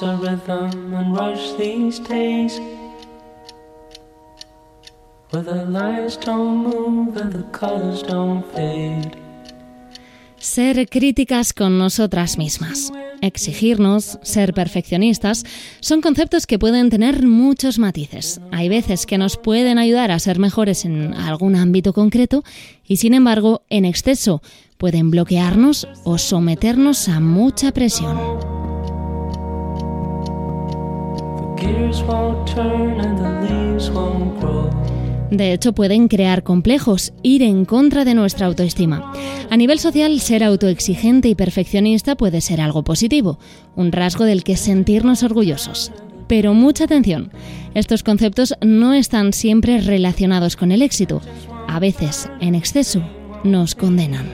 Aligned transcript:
rhythm 0.00 0.94
and 0.94 1.16
rush 1.16 1.52
these 1.58 1.98
days. 1.98 2.60
Where 5.30 5.42
the 5.42 6.18
don't 6.24 6.56
move 6.64 7.16
and 7.16 7.32
the 7.32 7.44
colors 7.52 8.02
don't 8.02 8.44
fade. 8.52 9.16
Ser 10.38 10.88
críticas 10.88 11.52
con 11.52 11.78
nosotras 11.78 12.38
mismas, 12.38 12.92
exigirnos, 13.20 14.18
ser 14.22 14.54
perfeccionistas, 14.54 15.44
son 15.80 16.00
conceptos 16.00 16.46
que 16.46 16.58
pueden 16.58 16.88
tener 16.88 17.26
muchos 17.26 17.78
matices. 17.78 18.40
Hay 18.50 18.70
veces 18.70 19.04
que 19.04 19.18
nos 19.18 19.36
pueden 19.36 19.78
ayudar 19.78 20.10
a 20.10 20.18
ser 20.18 20.38
mejores 20.38 20.84
en 20.86 21.12
algún 21.12 21.56
ámbito 21.56 21.92
concreto 21.92 22.42
y 22.86 22.96
sin 22.96 23.12
embargo, 23.12 23.62
en 23.68 23.84
exceso, 23.84 24.40
pueden 24.78 25.10
bloquearnos 25.10 25.86
o 26.04 26.16
someternos 26.16 27.08
a 27.08 27.20
mucha 27.20 27.70
presión. 27.70 28.49
De 35.30 35.52
hecho, 35.52 35.72
pueden 35.72 36.08
crear 36.08 36.42
complejos, 36.42 37.12
ir 37.22 37.42
en 37.42 37.64
contra 37.64 38.04
de 38.04 38.14
nuestra 38.14 38.46
autoestima. 38.46 39.12
A 39.48 39.56
nivel 39.56 39.78
social, 39.78 40.20
ser 40.20 40.42
autoexigente 40.42 41.28
y 41.28 41.34
perfeccionista 41.34 42.16
puede 42.16 42.40
ser 42.40 42.60
algo 42.60 42.82
positivo, 42.82 43.38
un 43.76 43.92
rasgo 43.92 44.24
del 44.24 44.42
que 44.42 44.56
sentirnos 44.56 45.22
orgullosos. 45.22 45.92
Pero 46.26 46.52
mucha 46.54 46.84
atención, 46.84 47.30
estos 47.74 48.02
conceptos 48.02 48.54
no 48.60 48.92
están 48.92 49.32
siempre 49.32 49.80
relacionados 49.80 50.56
con 50.56 50.72
el 50.72 50.82
éxito. 50.82 51.20
A 51.68 51.78
veces, 51.78 52.28
en 52.40 52.54
exceso, 52.54 53.02
nos 53.44 53.74
condenan. 53.74 54.26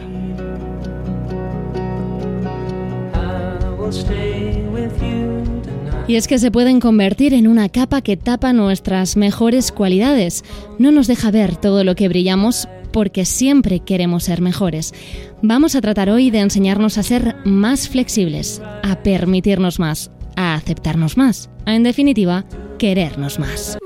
Y 6.09 6.15
es 6.15 6.29
que 6.29 6.39
se 6.39 6.53
pueden 6.53 6.79
convertir 6.79 7.35
en 7.35 7.49
una 7.49 7.69
capa 7.69 8.01
que 8.01 8.17
tapa 8.17 8.53
nuestras 8.53 9.17
mejores 9.17 9.73
cualidades. 9.73 10.45
No 10.79 10.93
nos 10.93 11.09
deja 11.09 11.33
ver 11.33 11.57
todo 11.57 11.83
lo 11.83 11.97
que 11.97 12.09
brillamos 12.09 12.69
porque 12.93 13.25
siempre 13.25 13.81
queremos 13.81 14.25
ser 14.25 14.41
mejores. 14.41 14.95
Vamos 15.43 15.75
a 15.75 15.81
tratar 15.81 16.09
hoy 16.09 16.31
de 16.31 16.39
enseñarnos 16.39 16.97
a 16.97 17.03
ser 17.03 17.37
más 17.45 17.89
flexibles, 17.89 18.63
a 18.85 19.03
permitirnos 19.03 19.81
más, 19.81 20.13
a 20.37 20.55
aceptarnos 20.55 21.17
más, 21.17 21.51
a 21.65 21.75
en 21.75 21.83
definitiva, 21.83 22.45
querernos 22.79 23.41
más. 23.41 23.77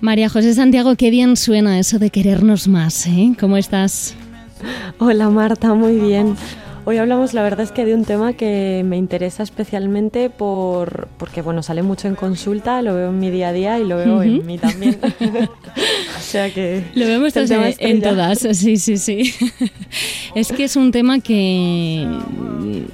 María 0.00 0.28
José 0.28 0.52
Santiago, 0.54 0.96
qué 0.96 1.10
bien 1.10 1.36
suena 1.36 1.78
eso 1.78 1.98
de 1.98 2.10
querernos 2.10 2.68
más, 2.68 3.06
¿eh? 3.06 3.32
¿Cómo 3.40 3.56
estás? 3.56 4.14
Hola 4.98 5.30
Marta, 5.30 5.72
muy 5.74 5.98
bien. 5.98 6.36
Hoy 6.86 6.98
hablamos, 6.98 7.32
la 7.32 7.42
verdad 7.42 7.60
es 7.60 7.72
que 7.72 7.86
de 7.86 7.94
un 7.94 8.04
tema 8.04 8.34
que 8.34 8.82
me 8.84 8.98
interesa 8.98 9.42
especialmente 9.42 10.28
por, 10.28 11.08
porque, 11.16 11.40
bueno, 11.40 11.62
sale 11.62 11.82
mucho 11.82 12.08
en 12.08 12.14
consulta, 12.14 12.82
lo 12.82 12.94
veo 12.94 13.08
en 13.08 13.18
mi 13.18 13.30
día 13.30 13.48
a 13.48 13.52
día 13.54 13.78
y 13.78 13.84
lo 13.84 13.96
veo 13.96 14.22
en 14.22 14.44
mí 14.44 14.58
también. 14.58 14.98
o 15.00 16.20
sea 16.20 16.52
que... 16.52 16.84
Lo 16.94 17.06
vemos 17.06 17.34
en 17.78 18.02
todas, 18.02 18.40
sí, 18.52 18.76
sí, 18.76 18.98
sí. 18.98 19.32
es 20.34 20.52
que 20.52 20.64
es 20.64 20.76
un 20.76 20.92
tema 20.92 21.20
que 21.20 22.06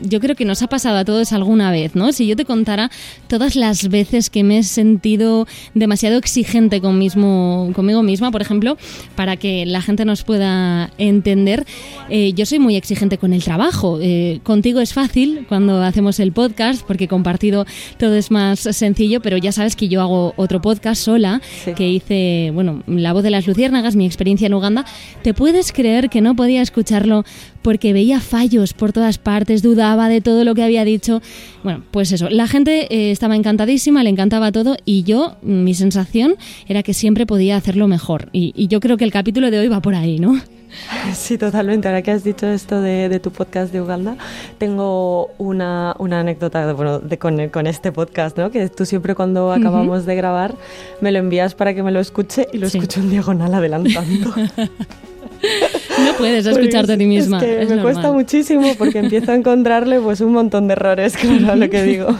yo 0.02 0.20
creo 0.20 0.36
que 0.36 0.44
nos 0.44 0.62
ha 0.62 0.68
pasado 0.68 0.98
a 0.98 1.04
todos 1.04 1.32
alguna 1.32 1.72
vez, 1.72 1.96
¿no? 1.96 2.12
Si 2.12 2.28
yo 2.28 2.36
te 2.36 2.44
contara 2.44 2.92
todas 3.26 3.56
las 3.56 3.88
veces 3.88 4.30
que 4.30 4.44
me 4.44 4.58
he 4.58 4.62
sentido 4.62 5.48
demasiado 5.74 6.16
exigente 6.16 6.80
con 6.80 6.96
mismo, 6.96 7.72
conmigo 7.74 8.04
misma, 8.04 8.30
por 8.30 8.40
ejemplo, 8.40 8.76
para 9.16 9.36
que 9.36 9.66
la 9.66 9.82
gente 9.82 10.04
nos 10.04 10.22
pueda 10.22 10.90
entender, 10.96 11.66
eh, 12.08 12.32
yo 12.34 12.46
soy 12.46 12.60
muy 12.60 12.76
exigente 12.76 13.18
con 13.18 13.32
el 13.32 13.42
trabajo 13.42 13.79
eh, 14.00 14.40
contigo 14.42 14.80
es 14.80 14.92
fácil 14.92 15.46
cuando 15.48 15.82
hacemos 15.82 16.20
el 16.20 16.32
podcast 16.32 16.84
porque 16.86 17.08
compartido 17.08 17.64
todo 17.98 18.14
es 18.14 18.30
más 18.30 18.60
sencillo, 18.60 19.20
pero 19.20 19.36
ya 19.36 19.52
sabes 19.52 19.76
que 19.76 19.88
yo 19.88 20.00
hago 20.00 20.34
otro 20.36 20.60
podcast 20.60 21.02
sola 21.02 21.40
que 21.76 21.88
hice, 21.88 22.50
bueno, 22.52 22.82
La 22.86 23.12
voz 23.12 23.22
de 23.22 23.30
las 23.30 23.46
luciérnagas, 23.46 23.96
mi 23.96 24.06
experiencia 24.06 24.46
en 24.46 24.54
Uganda. 24.54 24.84
¿Te 25.22 25.34
puedes 25.34 25.72
creer 25.72 26.10
que 26.10 26.20
no 26.20 26.36
podía 26.36 26.62
escucharlo 26.62 27.24
porque 27.62 27.92
veía 27.92 28.20
fallos 28.20 28.72
por 28.72 28.92
todas 28.92 29.18
partes, 29.18 29.62
dudaba 29.62 30.08
de 30.08 30.20
todo 30.20 30.44
lo 30.44 30.54
que 30.54 30.62
había 30.62 30.84
dicho? 30.84 31.22
Bueno, 31.62 31.82
pues 31.90 32.12
eso, 32.12 32.28
la 32.28 32.46
gente 32.46 32.86
eh, 32.94 33.10
estaba 33.10 33.36
encantadísima, 33.36 34.02
le 34.02 34.10
encantaba 34.10 34.52
todo 34.52 34.76
y 34.84 35.04
yo, 35.04 35.36
mi 35.42 35.74
sensación 35.74 36.36
era 36.66 36.82
que 36.82 36.94
siempre 36.94 37.26
podía 37.26 37.56
hacerlo 37.56 37.88
mejor. 37.88 38.28
y 38.32 38.68
yo 38.68 38.80
creo 38.80 38.96
que 38.96 39.04
el 39.04 39.12
capítulo 39.12 39.50
de 39.50 39.58
hoy 39.58 39.68
va 39.68 39.80
por 39.80 39.94
ahí, 39.94 40.18
¿no? 40.18 40.40
Sí, 41.14 41.38
totalmente. 41.38 41.88
Ahora 41.88 42.02
que 42.02 42.10
has 42.10 42.24
dicho 42.24 42.46
esto 42.46 42.80
de, 42.80 43.20
tu 43.20 43.30
podcast 43.30 43.72
de 43.72 43.80
Uganda, 43.80 44.16
tengo 44.58 45.30
una, 45.38 45.92
anécdota 45.92 46.72
bueno, 46.72 46.98
de, 46.98 47.18
con, 47.18 47.66
este 47.66 47.92
podcast, 47.92 48.36
¿no? 48.38 48.50
que 48.50 48.68
tú 48.68 48.86
siempre 48.86 49.14
cuando 49.14 49.52
acabamos 49.52 50.06
de 50.06 50.14
grabar 50.14 50.54
me 51.00 51.12
lo 51.12 51.18
envías 51.18 51.54
para 51.54 51.74
que 51.74 51.82
me 51.82 51.90
lo 51.90 52.00
escuche 52.00 52.46
y 52.52 52.58
lo 52.58 52.66
escucho 52.66 53.00
en 53.00 53.10
diagonal 53.10 53.54
adelantando. 53.54 54.32
No 56.04 56.14
puedes 56.16 56.46
escucharte 56.46 56.94
a 56.94 56.98
ti 56.98 57.04
misma. 57.04 57.44
Es 57.44 57.68
que 57.68 57.74
me 57.74 57.82
cuesta 57.82 58.10
muchísimo 58.12 58.74
porque 58.78 58.98
empiezo 58.98 59.32
a 59.32 59.34
encontrarle 59.34 60.00
pues 60.00 60.20
un 60.20 60.32
montón 60.32 60.66
de 60.66 60.72
errores 60.72 61.16
con 61.20 61.60
lo 61.60 61.70
que 61.70 61.82
digo. 61.90 62.16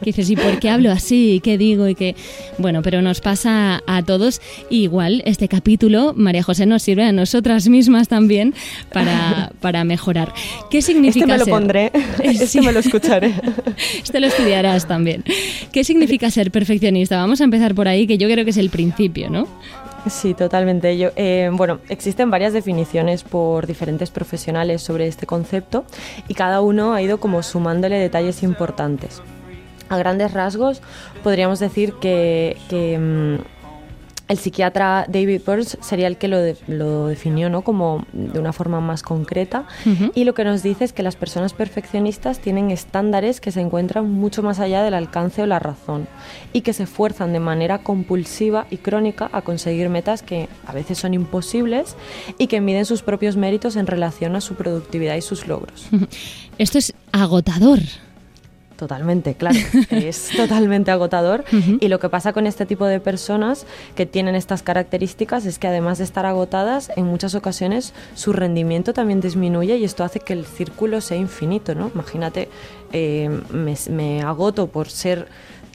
Que 0.00 0.06
dices, 0.06 0.30
¿y 0.30 0.36
por 0.36 0.58
qué 0.58 0.68
hablo 0.70 0.92
así? 0.92 1.40
¿Qué 1.42 1.58
digo? 1.58 1.88
Y 1.88 1.94
que, 1.94 2.14
bueno, 2.58 2.82
pero 2.82 3.02
nos 3.02 3.20
pasa 3.20 3.82
a 3.86 4.02
todos. 4.02 4.40
igual 4.70 5.22
este 5.26 5.48
capítulo, 5.48 6.14
María 6.16 6.42
José, 6.42 6.66
nos 6.66 6.82
sirve 6.82 7.04
a 7.04 7.12
nosotras 7.12 7.68
mismas 7.68 8.08
también 8.08 8.54
para, 8.92 9.50
para 9.60 9.84
mejorar. 9.84 10.32
¿Qué 10.70 10.82
significa 10.82 11.26
Este 11.26 11.32
me 11.32 11.38
lo 11.38 11.46
pondré, 11.46 11.92
este 12.22 12.62
me 12.62 12.72
lo 12.72 12.80
escucharé. 12.80 13.34
Este 14.02 14.20
lo 14.20 14.26
estudiarás 14.26 14.86
también. 14.86 15.24
¿Qué 15.72 15.84
significa 15.84 16.30
ser 16.30 16.50
perfeccionista? 16.50 17.16
Vamos 17.16 17.40
a 17.40 17.44
empezar 17.44 17.74
por 17.74 17.88
ahí, 17.88 18.06
que 18.06 18.18
yo 18.18 18.28
creo 18.28 18.44
que 18.44 18.50
es 18.50 18.56
el 18.56 18.70
principio, 18.70 19.30
¿no? 19.30 19.48
Sí, 20.08 20.34
totalmente. 20.34 20.96
Yo, 20.96 21.10
eh, 21.16 21.50
bueno, 21.52 21.80
existen 21.88 22.30
varias 22.30 22.52
definiciones 22.52 23.24
por 23.24 23.66
diferentes 23.66 24.10
profesionales 24.10 24.82
sobre 24.82 25.08
este 25.08 25.26
concepto 25.26 25.84
y 26.28 26.34
cada 26.34 26.60
uno 26.60 26.94
ha 26.94 27.02
ido 27.02 27.18
como 27.18 27.42
sumándole 27.42 27.98
detalles 27.98 28.42
importantes. 28.42 29.20
A 29.88 29.96
grandes 29.98 30.32
rasgos 30.32 30.80
podríamos 31.22 31.58
decir 31.58 31.94
que, 31.94 32.56
que 32.68 32.98
mm, 32.98 33.55
el 34.28 34.38
psiquiatra 34.38 35.06
David 35.08 35.42
Burns 35.46 35.78
sería 35.80 36.08
el 36.08 36.16
que 36.16 36.28
lo, 36.28 36.38
lo 36.66 37.06
definió 37.06 37.48
¿no? 37.48 37.62
como 37.62 38.04
de 38.12 38.40
una 38.40 38.52
forma 38.52 38.80
más 38.80 39.02
concreta 39.02 39.66
y 40.14 40.24
lo 40.24 40.34
que 40.34 40.44
nos 40.44 40.62
dice 40.62 40.84
es 40.84 40.92
que 40.92 41.02
las 41.02 41.16
personas 41.16 41.52
perfeccionistas 41.52 42.40
tienen 42.40 42.70
estándares 42.70 43.40
que 43.40 43.52
se 43.52 43.60
encuentran 43.60 44.10
mucho 44.10 44.42
más 44.42 44.58
allá 44.58 44.82
del 44.82 44.94
alcance 44.94 45.42
o 45.42 45.46
la 45.46 45.58
razón 45.58 46.08
y 46.52 46.62
que 46.62 46.72
se 46.72 46.84
esfuerzan 46.84 47.32
de 47.32 47.40
manera 47.40 47.78
compulsiva 47.78 48.66
y 48.70 48.78
crónica 48.78 49.30
a 49.32 49.42
conseguir 49.42 49.88
metas 49.88 50.22
que 50.22 50.48
a 50.66 50.72
veces 50.72 50.98
son 50.98 51.14
imposibles 51.14 51.96
y 52.38 52.48
que 52.48 52.60
miden 52.60 52.84
sus 52.84 53.02
propios 53.02 53.36
méritos 53.36 53.76
en 53.76 53.86
relación 53.86 54.34
a 54.34 54.40
su 54.40 54.54
productividad 54.54 55.16
y 55.16 55.22
sus 55.22 55.46
logros. 55.46 55.88
Esto 56.58 56.78
es 56.78 56.94
agotador. 57.12 57.80
Totalmente, 58.76 59.34
claro, 59.34 59.58
es 59.90 60.30
totalmente 60.36 60.90
agotador. 60.90 61.44
Y 61.80 61.88
lo 61.88 61.98
que 61.98 62.10
pasa 62.10 62.32
con 62.34 62.46
este 62.46 62.66
tipo 62.66 62.84
de 62.84 63.00
personas 63.00 63.66
que 63.94 64.04
tienen 64.04 64.34
estas 64.34 64.62
características 64.62 65.46
es 65.46 65.58
que 65.58 65.66
además 65.66 65.98
de 65.98 66.04
estar 66.04 66.26
agotadas, 66.26 66.90
en 66.94 67.06
muchas 67.06 67.34
ocasiones 67.34 67.94
su 68.14 68.34
rendimiento 68.34 68.92
también 68.92 69.20
disminuye 69.20 69.76
y 69.76 69.84
esto 69.84 70.04
hace 70.04 70.20
que 70.20 70.34
el 70.34 70.44
círculo 70.44 71.00
sea 71.00 71.16
infinito, 71.16 71.74
¿no? 71.74 71.90
Imagínate, 71.94 72.50
eh, 72.92 73.30
me 73.50 74.22
agoto 74.22 74.66
por 74.66 74.90
ser 74.90 75.26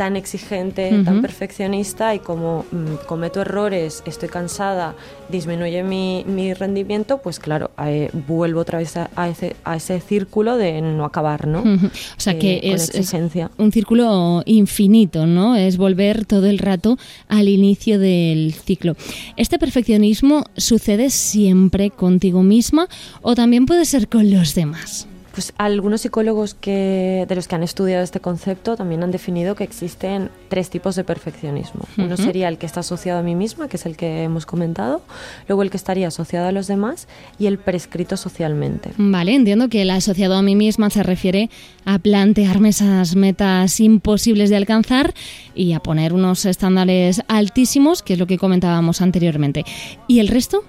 tan 0.01 0.15
exigente, 0.15 1.03
tan 1.05 1.21
perfeccionista 1.21 2.15
y 2.15 2.19
como 2.19 2.65
mm, 2.71 3.05
cometo 3.05 3.39
errores, 3.39 4.01
estoy 4.07 4.29
cansada, 4.29 4.95
disminuye 5.29 5.83
mi, 5.83 6.25
mi 6.25 6.55
rendimiento, 6.55 7.19
pues 7.19 7.37
claro, 7.37 7.69
eh, 7.85 8.09
vuelvo 8.27 8.61
otra 8.61 8.79
vez 8.79 8.97
a, 8.97 9.29
ese, 9.29 9.55
a, 9.63 9.75
ese, 9.75 10.01
círculo 10.01 10.57
de 10.57 10.81
no 10.81 11.05
acabar, 11.05 11.45
¿no? 11.45 11.59
O 11.59 11.89
sea 12.17 12.39
que 12.39 12.53
eh, 12.53 12.73
es, 12.73 12.95
es, 12.95 13.13
un 13.59 13.71
círculo 13.71 14.41
infinito, 14.47 15.27
¿no? 15.27 15.55
Es 15.55 15.77
volver 15.77 16.25
todo 16.25 16.47
el 16.47 16.57
rato 16.57 16.97
al 17.27 17.47
inicio 17.47 17.99
del 17.99 18.55
ciclo. 18.55 18.95
¿Este 19.37 19.59
perfeccionismo 19.59 20.45
sucede 20.57 21.11
siempre 21.11 21.91
contigo 21.91 22.41
misma 22.41 22.87
o 23.21 23.35
también 23.35 23.67
puede 23.67 23.85
ser 23.85 24.07
con 24.07 24.31
los 24.31 24.55
demás? 24.55 25.07
Pues 25.33 25.53
algunos 25.57 26.01
psicólogos 26.01 26.53
que, 26.53 27.25
de 27.27 27.35
los 27.35 27.47
que 27.47 27.55
han 27.55 27.63
estudiado 27.63 28.03
este 28.03 28.19
concepto 28.19 28.75
también 28.75 29.03
han 29.03 29.11
definido 29.11 29.55
que 29.55 29.63
existen 29.63 30.29
tres 30.49 30.69
tipos 30.69 30.95
de 30.95 31.03
perfeccionismo. 31.03 31.85
Uno 31.97 32.17
sería 32.17 32.49
el 32.49 32.57
que 32.57 32.65
está 32.65 32.81
asociado 32.81 33.19
a 33.19 33.23
mí 33.23 33.35
misma, 33.35 33.69
que 33.69 33.77
es 33.77 33.85
el 33.85 33.95
que 33.95 34.23
hemos 34.23 34.45
comentado, 34.45 35.01
luego 35.47 35.63
el 35.63 35.69
que 35.69 35.77
estaría 35.77 36.09
asociado 36.09 36.47
a 36.47 36.51
los 36.51 36.67
demás 36.67 37.07
y 37.39 37.45
el 37.45 37.57
prescrito 37.57 38.17
socialmente. 38.17 38.91
Vale, 38.97 39.33
entiendo 39.33 39.69
que 39.69 39.83
el 39.83 39.89
asociado 39.89 40.35
a 40.35 40.41
mí 40.41 40.55
misma 40.55 40.89
se 40.89 41.03
refiere 41.03 41.49
a 41.85 41.99
plantearme 41.99 42.69
esas 42.69 43.15
metas 43.15 43.79
imposibles 43.79 44.49
de 44.49 44.57
alcanzar 44.57 45.13
y 45.55 45.73
a 45.73 45.79
poner 45.79 46.13
unos 46.13 46.45
estándares 46.45 47.21
altísimos, 47.27 48.03
que 48.03 48.13
es 48.13 48.19
lo 48.19 48.27
que 48.27 48.37
comentábamos 48.37 49.01
anteriormente. 49.01 49.63
¿Y 50.07 50.19
el 50.19 50.27
resto? 50.27 50.63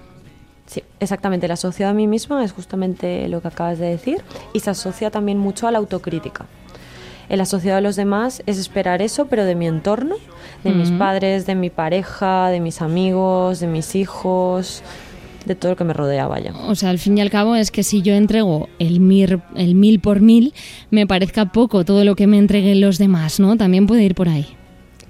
Sí, 0.65 0.83
exactamente. 0.99 1.47
La 1.47 1.55
asociado 1.55 1.91
a 1.91 1.93
mí 1.93 2.07
misma 2.07 2.43
es 2.43 2.51
justamente 2.51 3.27
lo 3.27 3.41
que 3.41 3.49
acabas 3.49 3.79
de 3.79 3.87
decir 3.87 4.23
y 4.53 4.61
se 4.61 4.69
asocia 4.69 5.11
también 5.11 5.37
mucho 5.37 5.67
a 5.67 5.71
la 5.71 5.77
autocrítica. 5.77 6.45
El 7.29 7.41
asociado 7.41 7.77
a 7.77 7.81
los 7.81 7.95
demás 7.95 8.43
es 8.45 8.57
esperar 8.57 9.01
eso, 9.01 9.27
pero 9.27 9.45
de 9.45 9.55
mi 9.55 9.65
entorno, 9.67 10.15
de 10.63 10.71
mis 10.71 10.91
padres, 10.91 11.45
de 11.45 11.55
mi 11.55 11.69
pareja, 11.69 12.49
de 12.49 12.59
mis 12.59 12.81
amigos, 12.81 13.59
de 13.59 13.67
mis 13.67 13.95
hijos, 13.95 14.83
de 15.45 15.55
todo 15.55 15.71
lo 15.71 15.75
que 15.75 15.83
me 15.83 15.93
rodea, 15.93 16.27
vaya. 16.27 16.53
O 16.67 16.75
sea, 16.75 16.89
al 16.89 16.99
fin 16.99 17.17
y 17.17 17.21
al 17.21 17.29
cabo 17.29 17.55
es 17.55 17.71
que 17.71 17.83
si 17.83 18.01
yo 18.01 18.13
entrego 18.13 18.69
el 18.79 18.99
mil, 18.99 19.41
el 19.55 19.75
mil 19.75 19.99
por 19.99 20.19
mil, 20.19 20.53
me 20.89 21.07
parezca 21.07 21.51
poco 21.51 21.85
todo 21.85 22.03
lo 22.03 22.15
que 22.15 22.27
me 22.27 22.37
entreguen 22.37 22.81
los 22.81 22.97
demás, 22.97 23.39
¿no? 23.39 23.57
También 23.57 23.87
puede 23.87 24.03
ir 24.03 24.15
por 24.15 24.29
ahí. 24.29 24.55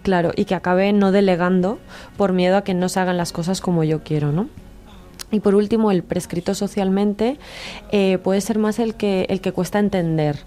Claro, 0.04 0.32
y 0.36 0.46
que 0.46 0.56
acabe 0.56 0.92
no 0.94 1.12
delegando 1.12 1.80
por 2.18 2.34
miedo 2.34 2.58
a 2.58 2.64
que 2.64 2.74
no 2.74 2.90
se 2.90 3.00
hagan 3.00 3.18
las 3.18 3.32
cosas 3.32 3.62
como 3.62 3.84
yo 3.84 4.04
quiero, 4.04 4.32
¿no? 4.32 4.50
Y 5.34 5.40
por 5.40 5.56
último, 5.56 5.90
el 5.90 6.04
prescrito 6.04 6.54
socialmente 6.54 7.40
eh, 7.92 8.20
puede 8.20 8.40
ser 8.40 8.60
más 8.60 8.78
el 8.78 8.94
que, 8.94 9.26
el 9.30 9.42
que 9.42 9.52
cuesta 9.52 9.80
entender, 9.80 10.38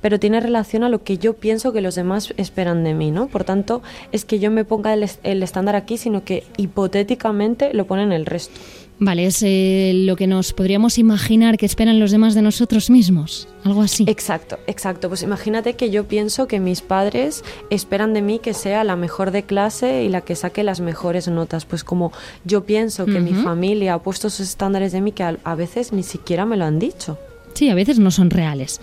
pero 0.00 0.18
tiene 0.18 0.40
relación 0.40 0.82
a 0.82 0.88
lo 0.88 1.02
que 1.02 1.18
yo 1.18 1.34
pienso 1.34 1.72
que 1.72 1.80
los 1.80 1.94
demás 1.94 2.32
esperan 2.36 2.84
de 2.84 2.94
mí, 2.94 3.10
¿no? 3.10 3.28
Por 3.28 3.44
tanto, 3.44 3.82
es 4.12 4.24
que 4.24 4.38
yo 4.38 4.50
me 4.50 4.64
ponga 4.64 4.94
el, 4.94 5.08
el 5.22 5.42
estándar 5.42 5.76
aquí, 5.76 5.96
sino 5.96 6.24
que 6.24 6.44
hipotéticamente 6.56 7.72
lo 7.74 7.86
ponen 7.86 8.12
el 8.12 8.26
resto. 8.26 8.60
Vale, 8.98 9.26
es 9.26 9.42
eh, 9.42 9.92
lo 9.94 10.16
que 10.16 10.26
nos 10.26 10.54
podríamos 10.54 10.96
imaginar 10.96 11.58
que 11.58 11.66
esperan 11.66 12.00
los 12.00 12.10
demás 12.10 12.34
de 12.34 12.40
nosotros 12.40 12.88
mismos, 12.88 13.46
algo 13.62 13.82
así. 13.82 14.06
Exacto, 14.08 14.58
exacto. 14.66 15.08
Pues 15.08 15.22
imagínate 15.22 15.74
que 15.74 15.90
yo 15.90 16.08
pienso 16.08 16.48
que 16.48 16.60
mis 16.60 16.80
padres 16.80 17.44
esperan 17.68 18.14
de 18.14 18.22
mí 18.22 18.38
que 18.38 18.54
sea 18.54 18.84
la 18.84 18.96
mejor 18.96 19.32
de 19.32 19.42
clase 19.42 20.04
y 20.04 20.08
la 20.08 20.22
que 20.22 20.34
saque 20.34 20.62
las 20.62 20.80
mejores 20.80 21.28
notas. 21.28 21.66
Pues 21.66 21.84
como 21.84 22.10
yo 22.44 22.64
pienso 22.64 23.04
que 23.04 23.20
mi 23.20 23.34
familia 23.34 23.94
ha 23.94 24.02
puesto 24.02 24.30
sus 24.30 24.48
estándares 24.48 24.92
de 24.92 25.02
mí 25.02 25.12
que 25.12 25.22
a 25.22 25.54
veces 25.54 25.92
ni 25.92 26.02
siquiera 26.02 26.46
me 26.46 26.56
lo 26.56 26.64
han 26.64 26.78
dicho. 26.78 27.18
Sí, 27.52 27.68
a 27.68 27.74
veces 27.74 27.98
no 27.98 28.10
son 28.10 28.30
reales 28.30 28.80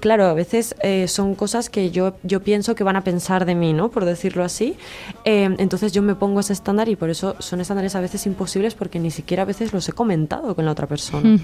claro, 0.00 0.26
a 0.26 0.34
veces 0.34 0.74
eh, 0.82 1.08
son 1.08 1.34
cosas 1.34 1.70
que 1.70 1.90
yo, 1.90 2.16
yo 2.22 2.42
pienso 2.42 2.74
que 2.74 2.84
van 2.84 2.96
a 2.96 3.04
pensar 3.04 3.44
de 3.44 3.54
mí, 3.54 3.72
¿no? 3.72 3.90
Por 3.90 4.04
decirlo 4.04 4.44
así. 4.44 4.74
Eh, 5.24 5.48
entonces 5.58 5.92
yo 5.92 6.02
me 6.02 6.14
pongo 6.14 6.40
ese 6.40 6.52
estándar 6.52 6.88
y 6.88 6.96
por 6.96 7.10
eso 7.10 7.36
son 7.38 7.60
estándares 7.60 7.94
a 7.94 8.00
veces 8.00 8.26
imposibles 8.26 8.74
porque 8.74 8.98
ni 8.98 9.10
siquiera 9.10 9.42
a 9.42 9.46
veces 9.46 9.72
los 9.72 9.88
he 9.88 9.92
comentado 9.92 10.54
con 10.54 10.64
la 10.64 10.72
otra 10.72 10.86
persona. 10.86 11.38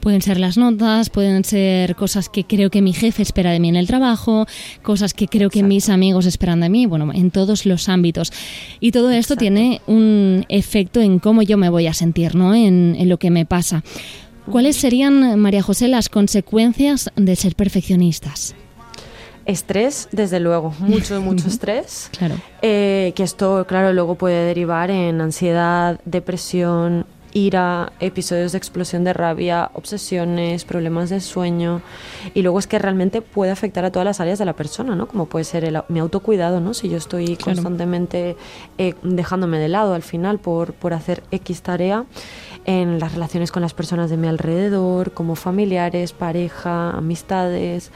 Pueden 0.00 0.22
ser 0.22 0.38
las 0.38 0.56
notas, 0.56 1.10
pueden 1.10 1.44
ser 1.44 1.96
cosas 1.96 2.28
que 2.28 2.44
creo 2.44 2.70
que 2.70 2.82
mi 2.82 2.92
jefe 2.92 3.22
espera 3.22 3.50
de 3.50 3.60
mí 3.60 3.68
en 3.68 3.76
el 3.76 3.86
trabajo, 3.86 4.46
cosas 4.82 5.14
que 5.14 5.28
creo 5.28 5.50
que 5.50 5.62
mis 5.62 5.88
amigos 5.88 6.26
esperan 6.26 6.60
de 6.60 6.68
mí, 6.68 6.86
bueno, 6.86 7.12
en 7.12 7.30
todos 7.30 7.66
los 7.66 7.88
ámbitos. 7.88 8.32
Y 8.80 8.92
todo 8.92 9.10
esto 9.10 9.36
tiene 9.36 9.80
un 9.86 10.44
efecto 10.48 11.00
en 11.00 11.18
cómo 11.18 11.42
yo 11.42 11.56
me 11.56 11.68
voy 11.68 11.86
a 11.86 11.94
sentir, 11.94 12.34
¿no? 12.34 12.54
En, 12.54 12.96
en 12.98 13.08
lo 13.08 13.18
que 13.18 13.30
me 13.30 13.46
pasa. 13.46 13.82
¿Cuáles 14.50 14.76
serían, 14.76 15.38
María 15.38 15.62
José, 15.62 15.88
las 15.88 16.08
consecuencias 16.08 17.10
de 17.16 17.36
ser 17.36 17.54
perfeccionistas? 17.56 18.54
Estrés, 19.44 20.08
desde 20.12 20.40
luego, 20.40 20.74
mucho, 20.80 21.20
mucho 21.20 21.48
estrés. 21.48 22.10
Claro. 22.18 22.36
Eh, 22.62 23.12
que 23.14 23.22
esto, 23.22 23.66
claro, 23.68 23.92
luego 23.92 24.14
puede 24.14 24.46
derivar 24.46 24.90
en 24.90 25.20
ansiedad, 25.20 26.00
depresión, 26.04 27.06
ira, 27.36 27.92
episodios 28.00 28.52
de 28.52 28.58
explosión 28.58 29.04
de 29.04 29.12
rabia, 29.12 29.70
obsesiones, 29.74 30.64
problemas 30.64 31.10
de 31.10 31.20
sueño. 31.20 31.82
Y 32.32 32.40
luego 32.40 32.58
es 32.58 32.66
que 32.66 32.78
realmente 32.78 33.20
puede 33.20 33.52
afectar 33.52 33.84
a 33.84 33.92
todas 33.92 34.06
las 34.06 34.20
áreas 34.20 34.38
de 34.38 34.46
la 34.46 34.54
persona, 34.54 34.96
¿no? 34.96 35.06
Como 35.06 35.26
puede 35.26 35.44
ser 35.44 35.64
el, 35.64 35.78
mi 35.88 35.98
autocuidado, 35.98 36.60
¿no? 36.60 36.72
Si 36.72 36.88
yo 36.88 36.96
estoy 36.96 37.36
constantemente 37.36 38.36
eh, 38.78 38.94
dejándome 39.02 39.58
de 39.58 39.68
lado 39.68 39.92
al 39.92 40.02
final 40.02 40.38
por, 40.38 40.72
por 40.72 40.94
hacer 40.94 41.22
X 41.30 41.60
tarea 41.60 42.06
en 42.66 42.98
las 42.98 43.14
relaciones 43.14 43.52
con 43.52 43.62
las 43.62 43.72
personas 43.72 44.10
de 44.10 44.16
mi 44.16 44.26
alrededor, 44.26 45.12
como 45.12 45.36
familiares, 45.36 46.12
pareja, 46.12 46.90
amistades. 46.90 47.92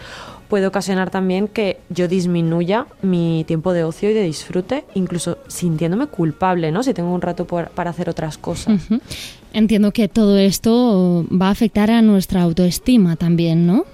Puede 0.49 0.67
ocasionar 0.67 1.11
también 1.11 1.49
que 1.49 1.79
yo 1.91 2.09
disminuya 2.09 2.87
mi 3.03 3.45
tiempo 3.47 3.73
de 3.73 3.85
ocio 3.85 4.11
y 4.11 4.15
de 4.15 4.23
disfrute, 4.23 4.85
incluso 4.95 5.39
sintiéndome 5.49 6.07
culpable, 6.07 6.73
¿no? 6.73 6.83
Si 6.83 6.95
tengo 6.95 7.13
un 7.13 7.21
rato 7.21 7.47
para 7.47 7.91
hacer 7.91 8.09
otras 8.09 8.39
cosas. 8.39 8.81
Entiendo 9.53 9.93
que 9.93 10.09
todo 10.09 10.39
esto 10.39 11.27
va 11.31 11.49
a 11.49 11.51
afectar 11.51 11.91
a 11.91 12.03
nuestra 12.03 12.43
autoestima 12.43 13.17
también, 13.17 13.67
¿no? 13.67 13.85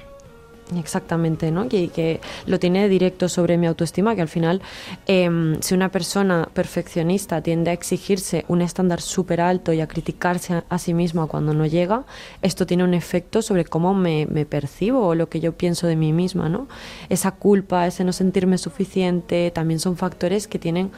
Exactamente, 0.75 1.53
¿no? 1.53 1.67
Y 1.71 1.89
que 1.89 2.21
lo 2.47 2.59
tiene 2.59 2.89
directo 2.89 3.29
sobre 3.29 3.57
mi 3.57 3.69
autoestima, 3.69 4.17
que 4.17 4.23
al 4.23 4.29
final, 4.29 4.61
em, 5.07 5.61
si 5.61 5.75
una 5.75 5.91
persona 5.91 6.49
perfeccionista 6.53 7.41
tiende 7.41 7.71
a 7.71 7.73
exigirse 7.73 8.45
un 8.49 8.63
estándar 8.63 9.01
súper 9.01 9.41
alto 9.41 9.73
y 9.73 9.81
a 9.81 9.87
criticarse 9.87 10.65
a, 10.69 10.79
sí 10.79 10.93
misma 10.93 11.27
cuando 11.27 11.55
no 11.55 11.67
llega, 11.67 12.05
esto 12.43 12.67
tiene 12.67 12.83
un 12.83 12.95
efecto 12.95 13.43
sobre 13.43 13.65
cómo 13.65 13.95
me, 13.95 14.27
me, 14.27 14.45
percibo 14.45 15.07
o 15.07 15.15
lo 15.15 15.29
que 15.29 15.39
yo 15.39 15.53
pienso 15.53 15.87
de 15.87 15.95
mí 15.95 16.13
misma, 16.13 16.49
¿no? 16.49 16.67
Esa 17.09 17.31
culpa, 17.31 17.87
ese 17.87 18.03
no 18.03 18.13
sentirme 18.13 18.59
suficiente, 18.59 19.53
también 19.53 19.79
son 19.79 19.97
factores 19.97 20.49
que 20.49 20.59
tienen 20.59 20.91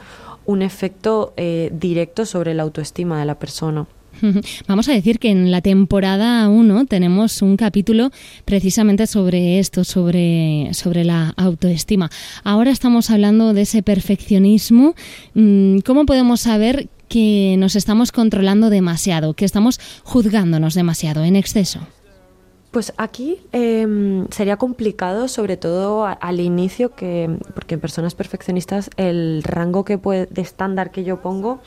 un 0.45 0.63
efecto 0.63 1.33
eh, 1.37 1.69
directo 1.71 2.25
sobre 2.25 2.55
la 2.55 2.63
autoestima 2.63 3.19
de 3.19 3.25
la 3.25 3.35
persona. 3.35 3.85
Vamos 4.67 4.89
a 4.89 4.93
decir 4.93 5.19
que 5.19 5.29
en 5.29 5.51
la 5.51 5.61
temporada 5.61 6.47
1 6.49 6.85
tenemos 6.85 7.41
un 7.41 7.57
capítulo 7.57 8.11
precisamente 8.45 9.07
sobre 9.07 9.59
esto, 9.59 9.83
sobre, 9.83 10.69
sobre 10.73 11.03
la 11.03 11.33
autoestima. 11.37 12.09
Ahora 12.43 12.71
estamos 12.71 13.09
hablando 13.09 13.53
de 13.53 13.61
ese 13.61 13.83
perfeccionismo. 13.83 14.95
Mm, 15.33 15.79
¿Cómo 15.79 16.05
podemos 16.05 16.41
saber 16.41 16.89
que 17.07 17.55
nos 17.57 17.75
estamos 17.75 18.11
controlando 18.11 18.69
demasiado, 18.69 19.33
que 19.33 19.45
estamos 19.45 19.79
juzgándonos 20.03 20.75
demasiado, 20.75 21.23
en 21.23 21.35
exceso? 21.35 21.79
Pues 22.71 22.93
aquí 22.97 23.39
em, 23.51 24.27
sería 24.29 24.57
complicado, 24.57 25.27
sobre 25.27 25.57
todo 25.57 26.05
al 26.05 26.39
inicio, 26.39 26.93
que 26.93 27.27
porque 27.55 27.73
en 27.73 27.81
personas 27.81 28.13
perfeccionistas 28.13 28.91
el 28.95 29.41
rango 29.41 29.83
que 29.83 29.97
de 29.97 30.41
estándar 30.41 30.91
que 30.91 31.03
yo 31.03 31.19
pongo 31.19 31.61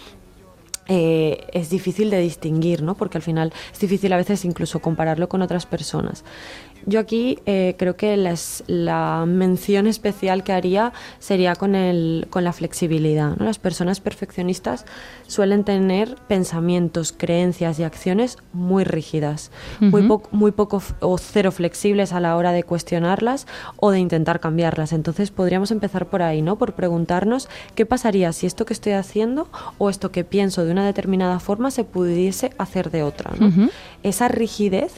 eh, 0.89 1.47
es 1.53 1.71
difícil 1.71 2.11
de 2.11 2.21
distinguir, 2.21 2.83
¿no? 2.83 2.95
Porque 2.95 3.19
al 3.19 3.23
final 3.23 3.53
es 3.73 3.79
difícil 3.79 4.13
a 4.13 4.17
veces 4.17 4.45
incluso 4.45 4.81
compararlo 4.81 5.29
con 5.29 5.43
otras 5.43 5.67
personas. 5.67 6.25
Yo 6.87 7.01
aquí 7.01 7.39
eh, 7.47 7.75
creo 7.79 7.97
que 7.97 8.17
la 8.67 9.25
mención 9.27 9.87
especial 9.87 10.45
que 10.45 10.53
haría 10.53 10.93
sería 11.19 11.55
con, 11.55 11.75
el, 11.75 12.27
con 12.31 12.45
la 12.45 12.53
flexibilidad. 12.53 13.37
Las 13.39 13.59
personas 13.59 14.01
perfeccionistas 14.01 14.85
suelen 15.27 15.65
tener 15.65 16.17
pensamientos, 16.29 17.13
creencias 17.17 17.79
y 17.79 17.85
acciones 17.85 18.39
muy 18.53 18.85
rígidas, 18.85 19.51
muy, 19.81 20.09
muy 20.31 20.53
poco 20.53 20.83
o 21.01 21.19
cero 21.19 21.53
flexibles 21.53 22.13
a 22.13 22.21
la 22.21 22.37
hora 22.37 22.53
de 22.53 22.63
cuestionarlas 22.65 23.47
o 23.77 23.91
de 23.91 23.99
intentar 23.99 24.41
cambiarlas. 24.41 24.93
Entonces 24.93 25.31
podríamos 25.31 25.71
empezar 25.71 26.07
por 26.07 26.23
ahí, 26.23 26.43
¿no? 26.43 26.57
Por 26.57 26.75
preguntarnos 26.75 27.49
qué 27.75 27.87
pasaría 27.87 28.33
si 28.33 28.47
esto 28.47 28.65
que 28.67 28.75
estoy 28.75 28.93
haciendo 28.93 29.49
o 29.79 29.91
esto 29.91 30.11
que 30.11 30.25
pienso 30.25 30.65
de 30.65 30.73
una 30.73 30.85
determinada 30.85 31.39
forma 31.41 31.71
se 31.71 31.85
pudiese 31.85 32.53
hacer 32.59 32.91
de 32.91 33.03
otra. 33.03 33.33
Esa 34.03 34.29
rigidez, 34.29 34.93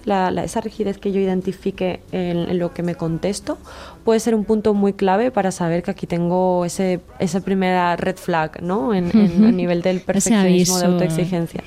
esa 0.45 0.61
rigidez 0.61 0.99
que 0.99 1.13
yo 1.13 1.21
identifico 1.21 1.77
que 1.77 2.01
en, 2.13 2.59
lo 2.59 2.73
que 2.73 2.83
me 2.83 2.95
contesto 2.95 3.59
puede 4.05 4.21
ser 4.21 4.35
un 4.35 4.45
punto 4.45 4.75
muy 4.75 4.93
clave 4.93 5.31
para 5.31 5.51
saber 5.51 5.83
que 5.83 5.91
aquí 5.91 6.07
tengo 6.07 6.65
ese, 6.65 7.01
esa 7.19 7.41
primera 7.41 7.97
red 7.97 8.17
flag, 8.17 8.63
¿no? 8.63 8.95
En, 8.95 9.07
a 9.45 9.51
nivel 9.51 9.83
del 9.83 10.01
perfeccionismo 10.01 10.79
de 10.79 10.87
autoexigencia. 10.87 11.63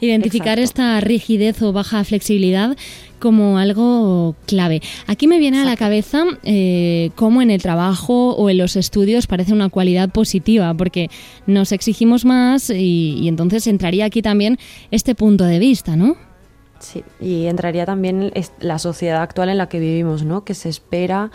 Identificar 0.00 0.58
esta 0.58 1.00
rigidez 1.00 1.60
o 1.62 1.72
baja 1.72 2.04
flexibilidad 2.04 2.76
como 3.18 3.58
algo 3.58 4.34
clave. 4.46 4.82
Aquí 5.06 5.28
me 5.28 5.38
viene 5.38 5.60
a 5.60 5.64
la 5.64 5.76
cabeza 5.76 6.24
eh, 6.42 7.10
cómo 7.14 7.40
en 7.40 7.50
el 7.50 7.62
trabajo 7.62 8.34
o 8.34 8.50
en 8.50 8.58
los 8.58 8.76
estudios 8.76 9.28
parece 9.28 9.52
una 9.52 9.68
cualidad 9.68 10.10
positiva, 10.10 10.74
porque 10.74 11.08
nos 11.46 11.70
exigimos 11.70 12.24
más 12.24 12.68
y, 12.70 13.18
y 13.20 13.28
entonces 13.28 13.66
entraría 13.68 14.06
aquí 14.06 14.22
también 14.22 14.58
este 14.90 15.14
punto 15.14 15.44
de 15.44 15.58
vista, 15.60 15.94
¿no? 15.96 16.16
Sí, 16.82 17.04
y 17.20 17.46
entraría 17.46 17.86
también 17.86 18.32
la 18.58 18.78
sociedad 18.80 19.22
actual 19.22 19.48
en 19.48 19.58
la 19.58 19.68
que 19.68 19.78
vivimos, 19.78 20.24
¿no? 20.24 20.44
Que 20.44 20.54
se 20.54 20.68
espera 20.68 21.30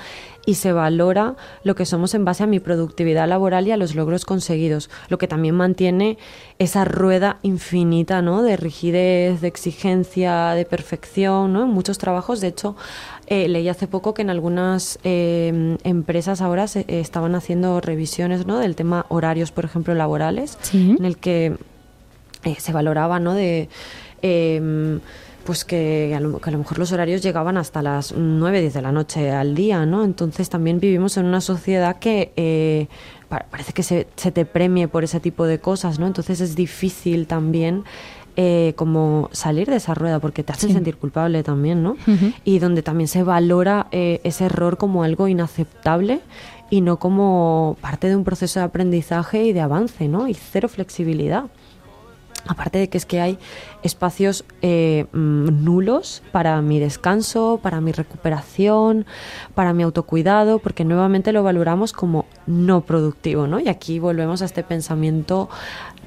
y 0.46 0.56
se 0.56 0.72
valora 0.72 1.36
lo 1.64 1.76
que 1.76 1.86
somos 1.86 2.14
en 2.16 2.24
base 2.24 2.44
a 2.44 2.48
mi 2.48 2.62
productividad 2.62 3.28
laboral 3.28 3.68
y 3.68 3.72
a 3.72 3.78
los 3.78 3.96
logros 3.96 4.24
conseguidos, 4.24 4.90
lo 5.10 5.18
que 5.18 5.28
también 5.28 5.56
mantiene 5.56 6.18
esa 6.58 6.86
rueda 6.86 7.40
infinita, 7.44 8.22
¿no? 8.22 8.44
De 8.44 8.56
rigidez, 8.56 9.42
de 9.42 9.48
exigencia, 9.48 10.52
de 10.52 10.64
perfección, 10.64 11.52
¿no? 11.52 11.64
En 11.64 11.70
muchos 11.70 11.98
trabajos, 11.98 12.40
de 12.40 12.48
hecho, 12.48 12.78
eh, 13.28 13.50
leí 13.50 13.68
hace 13.68 13.88
poco 13.88 14.14
que 14.14 14.22
en 14.22 14.30
algunas 14.30 15.00
eh, 15.04 15.78
empresas 15.84 16.42
ahora 16.42 16.68
se, 16.68 16.82
eh, 16.82 17.02
estaban 17.02 17.36
haciendo 17.36 17.82
revisiones, 17.82 18.46
¿no? 18.46 18.60
Del 18.60 18.76
tema 18.76 19.06
horarios, 19.10 19.52
por 19.52 19.66
ejemplo, 19.66 19.94
laborales, 19.96 20.58
en 20.74 21.04
el 21.04 21.18
que 21.18 21.58
se 22.58 22.72
valoraba, 22.72 23.20
¿no? 23.20 23.34
De 23.34 23.68
em, 24.22 25.02
pues 25.48 25.64
que 25.64 26.14
a, 26.14 26.20
lo, 26.20 26.28
mejor 26.30 26.78
los 26.78 26.92
horarios 26.92 27.22
llegaban 27.22 27.56
hasta 27.56 27.82
las 27.82 28.14
9, 28.14 28.60
10 28.60 28.74
de 28.74 28.82
la 28.82 28.92
noche 28.92 29.32
al 29.32 29.56
día, 29.56 29.86
¿no? 29.86 30.04
Entonces 30.04 30.50
también 30.50 30.82
vivimos 30.82 31.16
en 31.16 31.26
una 31.26 31.40
sociedad 31.40 32.00
que 32.00 32.34
eh, 32.36 32.88
parece 33.30 33.72
que 33.72 33.82
se, 33.82 34.04
te 34.04 34.44
premie 34.44 34.90
por 34.90 35.06
ese 35.06 35.22
tipo 35.22 35.46
de 35.46 35.60
cosas, 35.60 36.00
¿no? 36.00 36.06
Entonces 36.06 36.42
es 36.42 36.58
difícil 36.58 37.28
también 37.28 37.86
eh, 38.36 38.74
como 38.76 39.30
salir 39.32 39.70
de 39.70 39.78
esa 39.78 39.94
rueda 39.94 40.20
porque 40.20 40.44
te 40.44 40.52
hace 40.52 40.68
sentir 40.70 40.98
culpable 40.98 41.44
también, 41.44 41.82
¿no? 41.82 41.96
Y 42.44 42.60
donde 42.60 42.84
también 42.84 43.08
se 43.08 43.24
valora 43.24 43.88
eh, 43.94 44.20
ese 44.26 44.48
error 44.48 44.78
como 44.78 45.04
algo 45.04 45.30
inaceptable 45.30 46.20
y 46.70 46.82
no 46.82 47.00
como 47.00 47.78
parte 47.80 48.10
de 48.10 48.18
un 48.18 48.26
proceso 48.26 48.60
de 48.60 48.66
aprendizaje 48.66 49.46
y 49.46 49.54
de 49.54 49.62
avance, 49.62 50.10
¿no? 50.10 50.28
Y 50.28 50.34
cero 50.34 50.68
flexibilidad. 50.68 51.46
Aparte 52.48 52.80
de 52.80 52.90
que 52.90 52.98
es 52.98 53.06
que 53.06 53.20
hay 53.20 53.38
espacios 53.84 54.46
eh, 54.62 55.06
mm, 55.12 55.64
nulos 55.64 56.24
para 56.32 56.62
mi 56.62 56.80
descanso, 56.80 57.60
para 57.62 57.82
mi 57.82 57.92
recuperación, 57.92 59.06
para 59.56 59.74
mi 59.74 59.84
autocuidado, 59.84 60.60
porque 60.60 60.86
nuevamente 60.86 61.32
lo 61.32 61.44
valoramos 61.44 61.94
como 61.94 62.26
no 62.46 62.82
productivo, 62.82 63.48
¿no? 63.48 63.60
Y 63.60 63.68
aquí 63.68 64.00
volvemos 64.00 64.42
a 64.42 64.46
este 64.46 64.64
pensamiento 64.64 65.50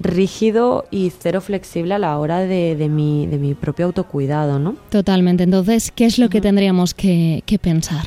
rígido 0.00 0.86
y 0.90 1.10
cero 1.10 1.40
flexible 1.40 1.94
a 1.94 1.98
la 1.98 2.18
hora 2.18 2.40
de, 2.40 2.76
de, 2.76 2.88
mi, 2.88 3.26
de 3.26 3.38
mi 3.38 3.54
propio 3.54 3.86
autocuidado, 3.86 4.58
¿no? 4.58 4.76
Totalmente. 4.90 5.44
Entonces, 5.44 5.90
¿qué 5.90 6.06
es 6.06 6.18
lo 6.18 6.28
que 6.28 6.40
tendríamos 6.40 6.94
que, 6.94 7.42
que 7.46 7.58
pensar? 7.58 8.06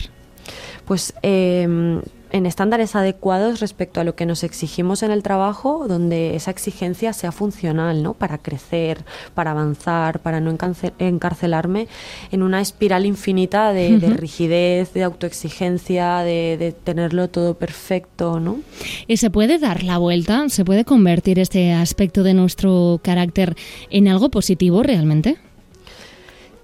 Pues 0.85 1.13
eh, 1.21 2.01
en 2.33 2.47
estándares 2.47 2.95
adecuados 2.95 3.59
respecto 3.59 4.01
a 4.01 4.03
lo 4.03 4.15
que 4.15 4.25
nos 4.25 4.43
exigimos 4.43 5.03
en 5.03 5.11
el 5.11 5.21
trabajo, 5.21 5.85
donde 5.87 6.35
esa 6.35 6.49
exigencia 6.49 7.13
sea 7.13 7.31
funcional, 7.31 8.01
¿no? 8.01 8.15
Para 8.15 8.39
crecer, 8.39 9.05
para 9.35 9.51
avanzar, 9.51 10.19
para 10.19 10.41
no 10.41 10.53
encarcelarme 10.99 11.87
en 12.31 12.41
una 12.41 12.59
espiral 12.59 13.05
infinita 13.05 13.71
de, 13.71 13.99
rigidez, 14.17 14.93
de 14.93 15.03
autoexigencia, 15.03 16.17
de, 16.19 16.57
de, 16.57 16.71
tenerlo 16.71 17.29
todo 17.29 17.53
perfecto, 17.53 18.39
¿no? 18.39 18.59
¿Y 19.07 19.17
se 19.17 19.29
puede 19.29 19.59
dar 19.59 19.83
la 19.83 19.99
vuelta? 19.99 20.49
¿Se 20.49 20.65
puede 20.65 20.85
convertir 20.85 21.37
este 21.37 21.71
aspecto 21.71 22.23
de 22.23 22.33
nuestro 22.33 22.99
carácter 23.03 23.55
en 23.91 24.07
algo 24.07 24.29
positivo 24.29 24.81
realmente? 24.81 25.37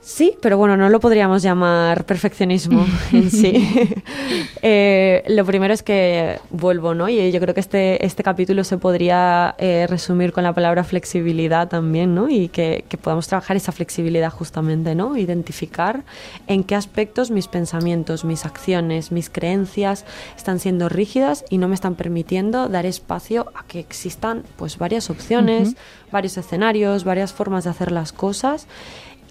Sí, 0.09 0.35
pero 0.41 0.57
bueno, 0.57 0.75
no 0.75 0.89
lo 0.89 0.99
podríamos 0.99 1.43
llamar 1.43 2.03
perfeccionismo 2.03 2.83
en 3.13 3.29
sí. 3.29 3.93
Eh, 4.61 5.23
lo 5.27 5.45
primero 5.45 5.73
es 5.73 5.83
que 5.83 6.39
vuelvo, 6.49 6.93
¿no? 6.93 7.07
Y 7.07 7.31
yo 7.31 7.39
creo 7.39 7.53
que 7.53 7.61
este, 7.61 8.05
este 8.05 8.23
capítulo 8.23 8.65
se 8.65 8.77
podría 8.77 9.55
eh, 9.57 9.87
resumir 9.87 10.33
con 10.33 10.43
la 10.43 10.53
palabra 10.53 10.83
flexibilidad 10.83 11.69
también, 11.69 12.13
¿no? 12.13 12.29
Y 12.29 12.49
que, 12.49 12.83
que, 12.89 12.97
podamos 12.97 13.27
trabajar 13.27 13.55
esa 13.55 13.71
flexibilidad 13.71 14.29
justamente, 14.29 14.95
¿no? 14.95 15.15
Identificar 15.15 16.03
en 16.47 16.65
qué 16.65 16.75
aspectos 16.75 17.31
mis 17.31 17.47
pensamientos, 17.47 18.25
mis 18.25 18.45
acciones, 18.45 19.13
mis 19.13 19.29
creencias 19.29 20.03
están 20.35 20.59
siendo 20.59 20.89
rígidas 20.89 21.45
y 21.49 21.57
no 21.57 21.69
me 21.69 21.75
están 21.75 21.95
permitiendo 21.95 22.67
dar 22.67 22.85
espacio 22.85 23.51
a 23.55 23.63
que 23.63 23.79
existan 23.79 24.43
pues 24.57 24.77
varias 24.77 25.09
opciones, 25.09 25.77
varios 26.11 26.37
escenarios, 26.37 27.05
varias 27.05 27.31
formas 27.31 27.63
de 27.63 27.69
hacer 27.69 27.91
las 27.91 28.11
cosas 28.11 28.67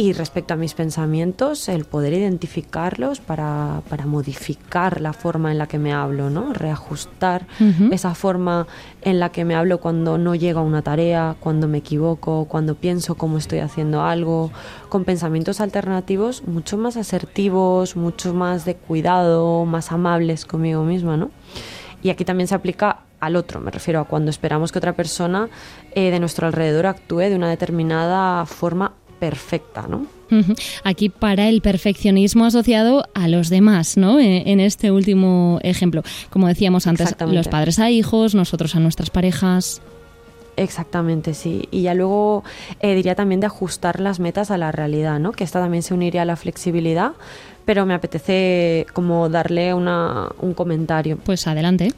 y 0.00 0.12
respecto 0.12 0.54
a 0.54 0.56
mis 0.56 0.74
pensamientos, 0.74 1.68
el 1.68 1.84
poder 1.84 2.12
identificarlos 2.12 3.18
para, 3.18 3.82
para 3.88 4.06
modificar 4.06 5.00
la 5.00 5.12
forma 5.12 5.50
en 5.50 5.58
la 5.58 5.66
que 5.66 5.80
me 5.80 5.92
hablo, 5.92 6.30
¿no? 6.30 6.52
Reajustar 6.52 7.48
esa 7.90 8.14
forma 8.14 8.68
en 9.02 9.18
la 9.18 9.30
que 9.30 9.44
me 9.44 9.56
hablo 9.56 9.80
cuando 9.80 10.16
no 10.16 10.36
llego 10.36 10.60
a 10.60 10.62
una 10.62 10.82
tarea, 10.82 11.34
cuando 11.40 11.66
me 11.66 11.78
equivoco, 11.78 12.44
cuando 12.44 12.76
pienso 12.76 13.16
cómo 13.16 13.38
estoy 13.38 13.58
haciendo 13.58 14.04
algo, 14.04 14.52
con 14.88 15.04
pensamientos 15.04 15.60
alternativos 15.60 16.46
mucho 16.46 16.78
más 16.78 16.96
asertivos, 16.96 17.96
mucho 17.96 18.32
más 18.32 18.64
de 18.64 18.76
cuidado, 18.76 19.64
más 19.64 19.90
amables 19.90 20.46
conmigo 20.46 20.84
misma, 20.84 21.16
¿no? 21.16 21.32
Y 22.04 22.10
aquí 22.10 22.24
también 22.24 22.46
se 22.46 22.54
aplica 22.54 23.00
al 23.18 23.34
otro, 23.34 23.58
me 23.58 23.72
refiero 23.72 23.98
a 23.98 24.04
cuando 24.04 24.30
esperamos 24.30 24.70
que 24.70 24.78
otra 24.78 24.92
persona 24.92 25.48
eh, 25.90 26.12
de 26.12 26.20
nuestro 26.20 26.46
alrededor 26.46 26.86
actúe 26.86 27.18
de 27.18 27.34
una 27.34 27.50
determinada 27.50 28.46
forma 28.46 28.92
perfecta, 29.18 29.86
¿no? 29.88 30.06
Aquí 30.84 31.08
para 31.08 31.48
el 31.48 31.62
perfeccionismo 31.62 32.44
asociado 32.44 33.04
a 33.14 33.28
los 33.28 33.48
demás, 33.48 33.96
¿no? 33.96 34.20
E, 34.20 34.50
en 34.50 34.60
este 34.60 34.90
último 34.90 35.58
ejemplo, 35.62 36.02
como 36.30 36.48
decíamos 36.48 36.86
antes, 36.86 37.14
los 37.26 37.48
padres 37.48 37.78
a 37.78 37.90
hijos, 37.90 38.34
nosotros 38.34 38.76
a 38.76 38.80
nuestras 38.80 39.10
parejas. 39.10 39.80
Exactamente, 40.56 41.34
sí. 41.34 41.68
Y 41.70 41.82
ya 41.82 41.94
luego 41.94 42.42
eh, 42.80 42.94
diría 42.94 43.14
también 43.14 43.40
de 43.40 43.46
ajustar 43.46 44.00
las 44.00 44.20
metas 44.20 44.50
a 44.50 44.58
la 44.58 44.72
realidad, 44.72 45.18
¿no? 45.18 45.32
Que 45.32 45.44
esta 45.44 45.60
también 45.60 45.82
se 45.82 45.94
uniría 45.94 46.22
a 46.22 46.24
la 46.24 46.36
flexibilidad, 46.36 47.12
pero 47.64 47.86
me 47.86 47.94
apetece 47.94 48.86
como 48.92 49.28
darle 49.28 49.72
una, 49.72 50.28
un 50.40 50.54
comentario. 50.54 51.16
Pues 51.24 51.46
adelante 51.46 51.92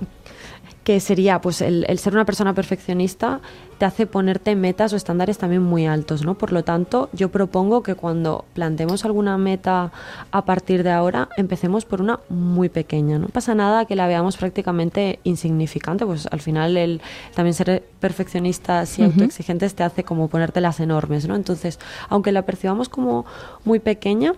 que 0.84 1.00
sería 1.00 1.40
pues 1.40 1.60
el, 1.60 1.86
ser 1.98 2.14
una 2.14 2.24
persona 2.24 2.54
perfeccionista 2.54 3.40
te 3.78 3.84
hace 3.84 4.06
ponerte 4.06 4.56
metas 4.56 4.92
o 4.92 4.96
estándares 4.96 5.38
también 5.38 5.62
muy 5.62 5.86
altos, 5.86 6.24
¿no? 6.24 6.34
Por 6.34 6.52
lo 6.52 6.64
tanto, 6.64 7.08
yo 7.12 7.30
propongo 7.30 7.82
que 7.82 7.94
cuando 7.94 8.44
planteemos 8.54 9.04
alguna 9.04 9.38
meta 9.38 9.92
a 10.30 10.44
partir 10.44 10.82
de 10.82 10.90
ahora, 10.90 11.28
empecemos 11.36 11.84
por 11.84 12.02
una 12.02 12.20
muy 12.28 12.68
pequeña, 12.68 13.18
no 13.18 13.28
pasa 13.28 13.54
nada 13.54 13.86
que 13.86 13.96
la 13.96 14.06
veamos 14.06 14.36
prácticamente 14.36 15.18
insignificante, 15.24 16.04
pues 16.04 16.26
al 16.30 16.40
final 16.40 16.76
el 16.76 17.00
también 17.34 17.54
ser 17.54 17.82
perfeccionista 18.00 18.84
y 18.98 19.02
autoexigentes 19.02 19.74
te 19.74 19.82
hace 19.82 20.04
como 20.04 20.28
ponértelas 20.28 20.80
enormes, 20.80 21.26
¿no? 21.26 21.36
Entonces, 21.36 21.78
aunque 22.08 22.32
la 22.32 22.42
percibamos 22.42 22.88
como 22.88 23.24
muy 23.64 23.80
pequeña, 23.80 24.34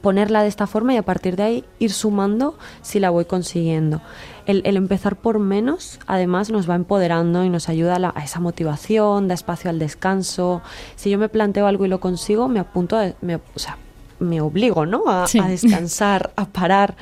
ponerla 0.00 0.42
de 0.42 0.48
esta 0.48 0.66
forma 0.66 0.94
y 0.94 0.96
a 0.96 1.02
partir 1.02 1.36
de 1.36 1.42
ahí 1.42 1.64
ir 1.78 1.92
sumando 1.92 2.56
si 2.82 3.00
la 3.00 3.10
voy 3.10 3.24
consiguiendo. 3.24 4.00
El, 4.46 4.76
empezar 4.76 5.16
por 5.16 5.38
menos 5.38 5.98
además 6.06 6.50
nos 6.50 6.68
va 6.68 6.74
empoderando 6.74 7.44
y 7.44 7.48
nos 7.48 7.68
ayuda 7.68 7.96
a, 8.14 8.22
esa 8.22 8.40
motivación, 8.40 9.28
da 9.28 9.34
espacio 9.34 9.70
al 9.70 9.78
descanso. 9.78 10.62
Si 10.96 11.10
yo 11.10 11.18
me 11.18 11.28
planteo 11.28 11.66
algo 11.66 11.86
y 11.86 11.88
lo 11.88 12.00
consigo, 12.00 12.48
me 12.48 12.60
apunto, 12.60 12.98
me, 13.22 13.36
o 13.36 13.58
sea, 13.58 13.78
me 14.18 14.40
obligo 14.40 14.86
¿no? 14.86 15.04
A, 15.06 15.26
descansar, 15.48 16.32
a 16.36 16.46
parar 16.46 16.96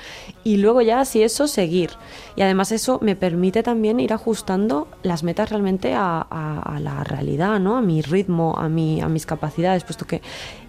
y 0.44 0.56
luego 0.56 0.82
ya 0.82 1.04
si 1.04 1.22
eso 1.22 1.49
seguir. 1.49 1.90
Y 2.37 2.42
además 2.42 2.72
eso 2.72 2.99
me 3.02 3.16
permite 3.16 3.62
también 3.62 4.00
ir 4.00 4.12
ajustando 4.12 4.88
las 5.02 5.22
metas 5.22 5.50
realmente 5.50 5.94
a, 5.94 6.78
la 6.80 7.04
realidad, 7.04 7.61
¿no? 7.61 7.76
a 7.76 7.82
mi 7.82 8.02
ritmo, 8.02 8.56
a, 8.58 8.68
mi, 8.68 9.00
a 9.00 9.08
mis 9.08 9.26
capacidades, 9.26 9.84
puesto 9.84 10.06
que 10.06 10.22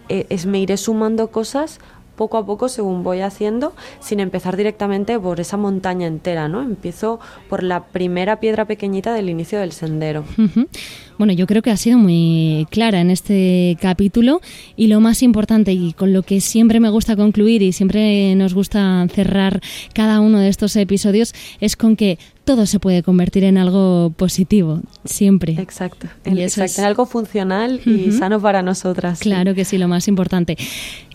eh, 0.10 0.28
es, 0.30 0.46
me 0.46 0.60
iré 0.60 0.78
sumando 0.78 1.32
cosas 1.32 1.80
poco 2.16 2.38
a 2.38 2.46
poco 2.46 2.70
según 2.70 3.04
voy 3.04 3.22
haciendo, 3.22 3.74
sin 4.00 4.20
empezar 4.20 4.58
directamente 4.58 5.20
por 5.20 5.40
esa 5.40 5.58
montaña 5.58 6.08
entera, 6.08 6.48
¿no? 6.48 6.62
Empiezo 6.62 7.20
por 7.50 7.64
la 7.64 7.86
primera 7.86 8.40
piedra 8.40 8.66
pequeñita 8.66 9.14
del 9.14 9.30
inicio 9.30 9.60
del 9.60 9.72
sendero. 9.72 10.24
Bueno, 11.18 11.34
yo 11.34 11.46
creo 11.46 11.62
que 11.62 11.72
ha 11.72 11.78
sido 11.78 11.98
muy 11.98 12.68
clara 12.72 13.00
en 13.00 13.12
este 13.12 13.78
capítulo 13.80 14.42
y 14.76 14.88
lo 14.88 15.00
más 15.00 15.22
importante 15.22 15.72
y 15.72 15.94
con 15.94 16.12
lo 16.12 16.24
que 16.24 16.42
siempre 16.42 16.80
me 16.80 16.90
gusta 16.90 17.16
concluir 17.16 17.62
y 17.62 17.72
siempre 17.72 18.36
nos 18.36 18.54
gusta 18.54 19.06
cerrar 19.14 19.62
cada 19.94 20.20
uno 20.20 20.40
de 20.40 20.50
estos 20.50 20.76
episodios 20.76 21.34
es 21.60 21.76
con 21.76 21.96
que 21.96 22.18
todo 22.44 22.66
se 22.66 22.80
puede 22.80 23.04
convertir 23.04 23.44
en 23.44 23.58
algo 23.58 24.14
positivo, 24.16 24.82
siempre. 25.06 25.54
Exacto, 25.54 26.08
en, 26.26 26.38
exacto, 26.38 26.82
en 26.82 26.88
algo 26.88 27.06
funcional 27.06 27.82
y 27.86 28.12
sano 28.12 28.40
para 28.42 28.62
nosotras. 28.62 29.20
Claro 29.20 29.56
que 29.56 29.66
sí, 29.66 29.78
lo 29.78 29.88
más 29.88 30.08
importante. 30.08 30.58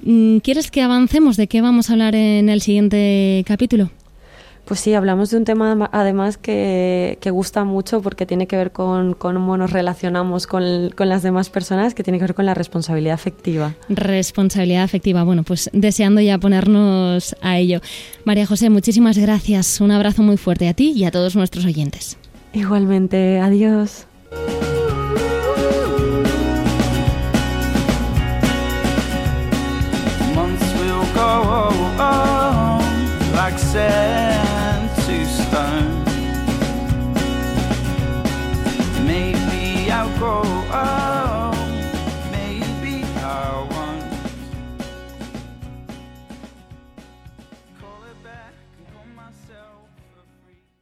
Mm, 0.04 0.38
¿Quieres 0.38 0.70
que 0.70 0.82
avancemos? 0.82 1.36
¿De 1.36 1.46
qué 1.46 1.60
vamos 1.60 1.90
a 1.90 1.92
hablar 1.92 2.14
en 2.14 2.48
el 2.48 2.60
siguiente 2.62 3.44
capítulo? 3.46 3.90
Pues 4.68 4.80
sí, 4.80 4.92
hablamos 4.92 5.30
de 5.30 5.38
un 5.38 5.46
tema 5.46 5.88
además 5.92 6.36
que, 6.36 7.16
que 7.22 7.30
gusta 7.30 7.64
mucho 7.64 8.02
porque 8.02 8.26
tiene 8.26 8.46
que 8.46 8.54
ver 8.54 8.70
con, 8.70 9.14
cómo 9.14 9.56
nos 9.56 9.72
relacionamos 9.72 10.46
con, 10.46 10.90
con, 10.90 11.08
las 11.08 11.22
demás 11.22 11.48
personas, 11.48 11.94
que 11.94 12.02
tiene 12.02 12.18
que 12.18 12.24
ver 12.24 12.34
con 12.34 12.44
la 12.44 12.52
responsabilidad 12.52 13.14
afectiva. 13.14 13.74
Responsabilidad 13.88 14.82
afectiva, 14.82 15.22
bueno, 15.22 15.42
pues 15.42 15.70
deseando 15.72 16.20
ya 16.20 16.36
ponernos 16.36 17.34
a 17.40 17.56
ello. 17.56 17.80
María 18.26 18.44
José, 18.44 18.68
muchísimas 18.68 19.16
gracias. 19.16 19.80
Un 19.80 19.90
abrazo 19.90 20.22
muy 20.22 20.36
fuerte 20.36 20.68
a 20.68 20.74
ti 20.74 20.92
y 20.94 21.04
a 21.04 21.10
todos 21.10 21.34
nuestros 21.34 21.64
oyentes. 21.64 22.18
Igualmente, 22.52 23.40
adiós. 23.40 24.07